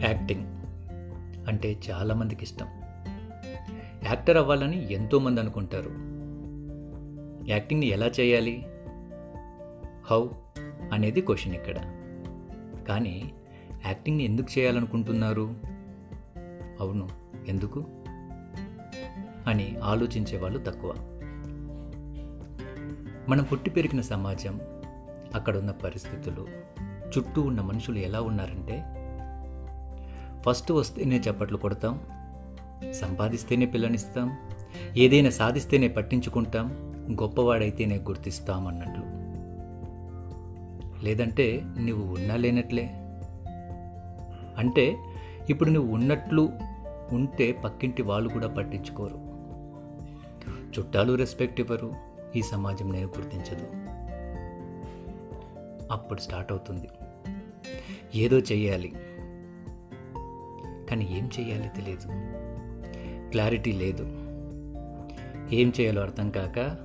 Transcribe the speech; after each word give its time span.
Acting 0.00 0.46
అంటే 1.48 1.76
చాలామందికి 1.90 2.42
ఇష్టం. 2.44 2.66
యాక్టర్ 4.04 4.36
అవ్వాలని 4.36 4.92
ఎంతోమంది 4.92 5.40
అనుకుంటారు. 5.40 5.90
యాక్టింగ్ని 7.50 7.86
ఎలా 7.86 8.06
చేయాలి? 8.06 8.66
హౌ? 10.06 10.28
అనేది 10.92 11.20
క్వశ్చన్ 11.20 11.54
ఇక్కడ. 11.54 11.76
కానీ 12.88 13.32
యాక్టింగ్ని 13.86 14.24
ఎందుకు 14.24 14.58
చేయాలనుకుంటున్నారు? 14.58 15.54
అవును 16.80 17.08
ఎందుకు? 17.48 17.84
అని 19.46 19.76
ఆలోచించే 19.82 20.38
వాళ్ళు 20.38 20.58
తక్కువ. 20.58 20.94
మనం 23.28 23.44
పుట్టి 23.44 23.70
పెరిగిన 23.70 24.00
సమాజం 24.00 24.60
అక్కడ 25.34 25.56
ఉన్న 25.56 25.70
పరిస్థితులు 25.70 26.48
చుట్టూ 27.18 27.42
ఉన్న 27.42 27.60
మనుషులు 27.60 27.98
ఎలా 27.98 28.20
ఉన్నారంటే 28.20 28.97
ఫస్ట్ 30.42 30.72
వస్తేనే 30.72 31.18
చప్పట్లు 31.18 31.56
కొడతాం 31.56 32.00
సంపాదిస్తేనే 32.92 33.66
పిల్లనిస్తాం 33.66 34.38
ఏదైనా 34.96 35.30
సాధిస్తేనే 35.30 35.88
పట్టించుకుంటాం 35.88 36.66
గొప్పవాడైతేనే 37.22 37.96
గుర్తిస్తాం 37.96 38.66
అన్నట్లు 38.66 39.18
లేదంటే 41.04 41.62
నువ్వు 41.80 42.14
ఉన్నా 42.14 42.36
లేనట్లే? 42.36 42.88
అంటే 44.58 44.96
ఇప్పుడు 45.50 45.70
నువ్వు 45.70 45.94
ఉన్నట్లు 45.94 46.52
ఉంటే 47.12 47.52
పక్కింటి 47.52 48.02
వాళ్ళు 48.02 48.28
కూడా 48.28 48.48
పట్టించుకోరు. 48.48 49.28
చుట్టాలు 50.78 51.12
రెస్పెక్ట్ 51.12 51.60
ఇవ్వరు 51.60 51.94
ఈ 52.36 52.42
సమాజం 52.42 52.92
నేను 52.92 53.06
గుర్తించదు. 53.06 53.66
అప్పుడు 55.92 56.20
స్టార్ట్ 56.20 56.52
అవుతుంది. 56.52 56.88
ఏదో 58.14 58.38
చెయ్యాలి. 58.38 58.92
కానీ 60.88 61.08
ఏం 61.10 61.30
చేయాలి 61.40 61.68
తెలియదు 61.68 62.08
క్లారిటీ 63.30 63.72
లేదు. 63.72 64.02
ఏం 65.54 65.72
చేయాలో 65.80 66.02
అర్థం 66.02 66.30
కాక 66.30 66.76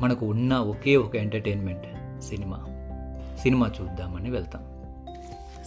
మనకు 0.00 0.26
ఉన్న 0.26 0.54
ఒకే 0.54 0.96
ఒక 0.96 1.16
ఎంటర్టైన్మెంట్ 1.16 1.86
సినిమా. 2.22 2.66
సినిమా 3.42 3.70
చూద్దామని 3.80 4.30
వెళ్తాం. 4.30 4.62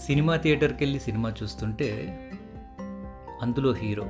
సినిమా 0.05 0.35
థియేటర్కి 0.35 0.83
వెళ్ళి 0.83 0.99
సినిమా 0.99 1.33
చూస్తుంటే 1.43 2.19
అందులో 3.41 3.73
హీరో 3.73 4.05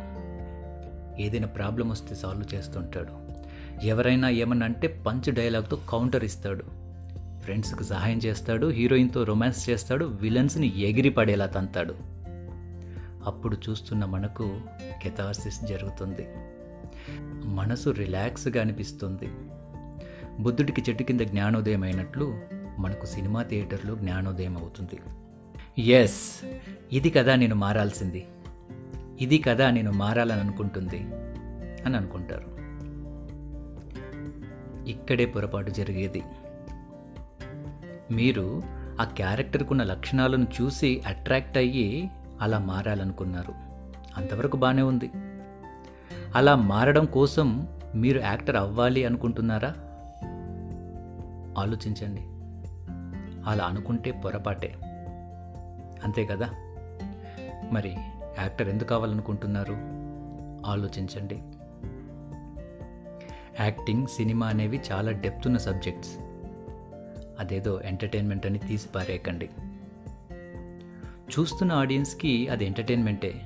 ఏదైనా 1.20 1.48
ప్రాబ్లం 1.48 1.90
వస్తే 1.90 2.16
సాల్వ్ 2.16 2.56
చేస్తుంటాడు. 2.56 3.32
ఎవరైనా 3.86 4.30
ఏమన్నా 4.30 4.66
అంటే 4.66 4.88
పంచ్ 4.88 5.34
డైలాగ్తో 5.34 5.80
కౌంటర్ 5.90 6.24
ఇస్తాడు. 6.24 6.64
ఫ్రెండ్స్కి 7.44 7.84
సహాయం 7.84 8.18
చేస్తాడు 8.18 8.68
హీరోయిన్తో 8.68 9.24
రొమాన్స్ 9.24 9.70
చేస్తాడు 9.70 10.06
విలన్స్ని 10.06 10.80
ఎగిరి 10.80 11.10
పడేలా 11.10 11.46
తంతాడు. 11.46 11.96
అప్పుడు 13.26 13.58
చూస్తున్న 13.70 14.06
మనకు 14.06 14.62
కెథార్సిస్ 15.04 15.62
జరుగుతుంది. 15.66 16.28
మనసు 17.46 17.90
రిలాక్స్గా 17.90 18.62
అనిపిస్తుంది. 18.62 19.30
బుద్ధుడికి 20.40 20.84
చెట్టు 20.90 21.04
కింద 21.04 21.22
జ్ఞానోదయం 21.22 21.84
అయినట్లు 21.84 22.40
మనకు 22.80 23.06
సినిమా 23.06 23.44
థియేటర్లో 23.44 23.96
జ్ఞానోదయం 23.96 24.58
అవుతుంది. 24.58 25.00
ఎస్ 25.82 26.46
ఇది 26.92 27.10
కదా 27.10 27.36
నేను 27.36 27.56
మారాల్సింది. 27.56 28.28
ఇది 29.22 29.38
కదా 29.38 29.70
నేను 29.70 29.92
మారాలని 29.92 30.42
అనుకుంటుంది 30.42 30.98
అని 31.86 31.98
అనుకుంటారు. 31.98 32.62
ఇక్కడే 34.90 35.26
పొరపాటు 35.26 35.72
జరిగేది. 35.72 36.24
మీరు 38.12 38.62
ఆ 39.02 39.04
క్యారెక్టర్కున్న 39.04 39.84
లక్షణాలను 39.84 40.48
చూసి 40.62 41.02
అట్రాక్ట్ 41.06 41.58
అయ్యి 41.58 42.10
అలా 42.42 42.60
మారాలనుకున్నారు. 42.60 43.54
అంతవరకు 44.18 44.58
బాగానే 44.58 44.82
ఉంది. 44.82 45.12
అలా 46.36 46.56
మారడం 46.56 47.06
కోసం 47.06 47.68
మీరు 47.96 48.20
యాక్టర్ 48.20 48.56
అవ్వాలి 48.56 49.06
అనుకుంటున్నారా? 49.06 49.74
ఆలోచించండి. 51.62 52.22
అలా 53.50 53.66
అనుకుంటే 53.66 54.12
పొరపాటే. 54.12 54.76
అంతే 56.04 56.26
కదా? 56.26 56.50
మరి 57.72 57.96
యాక్టర్ 58.40 58.70
ఎందుకు 58.70 58.90
కావాలనుకుంటున్నారు? 58.90 59.74
ఆలోచించండి. 60.66 61.44
యాక్టింగ్ 63.60 64.08
సినిమా 64.08 64.48
అనేవి 64.48 64.82
చాలా 64.92 65.12
డెప్త్ 65.12 65.48
ఉన్న 65.48 65.58
సబ్జెక్ట్స్. 65.58 66.18
అదేదో 67.40 67.82
ఎంటర్టైన్మెంట్ 67.82 68.46
అని 68.46 68.60
తీసి 68.60 68.88
పారేయకండి. 68.90 69.50
చూస్తున్న 71.40 71.72
ఆడియన్స్కి 71.72 72.48
అది 72.48 72.66
ఎంటర్టైన్మెంటే. 72.66 73.42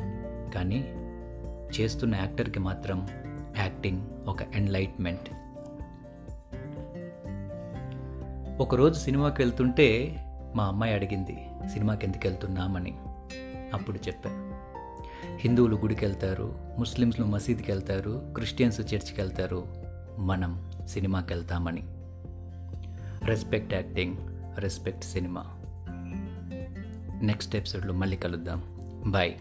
కానీ 0.56 0.78
చేస్తున్న 1.80 2.16
యాక్టర్కి 2.16 2.60
మాత్రం 2.60 3.08
యాక్టింగ్ 3.58 4.08
ఒక 4.28 4.42
ఎన్లైట్మెంట్. 4.42 5.30
ఒకరోజు 8.62 9.00
సినిమాకి 9.00 9.42
వెళ్తుంటే 9.42 10.18
మా 10.56 10.64
అమ్మాయి 10.64 10.94
అడిగింది 10.94 11.50
సినిమాకి 11.74 12.06
ఎందుకు 12.06 12.28
వెళ్తున్నామని? 12.28 12.98
అప్పుడు 13.74 14.00
చెప్పా. 14.08 14.52
హిందువులు 15.36 15.76
గుడికి 15.76 16.06
వెళ్తారు 16.06 16.56
ముస్లిమ్స్లు 16.80 17.26
మసీద్కి 17.26 17.72
వెళ్తారు 17.72 18.32
క్రిస్టియన్స్ 18.36 18.82
చర్చ్కి 18.82 19.22
వెళ్తారు 19.22 19.66
మనం 20.20 20.72
సినిమాకి 20.88 21.34
వెళ్తామని 21.34 21.84
respect 23.26 23.74
acting 23.74 24.18
respect 24.60 25.04
cinema. 25.04 25.55
Next 27.26 27.56
ఎపిసోడ్లో 27.56 27.94
మళ్ళీ 27.94 28.18
కలుద్దాం. 28.18 28.60
బాయ్ 29.08 29.34